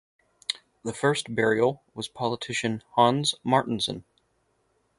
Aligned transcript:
The 0.83 0.93
first 0.95 1.35
burial 1.35 1.83
was 1.93 2.07
politician 2.07 2.81
Hans 2.95 3.35
Martinson. 3.43 4.03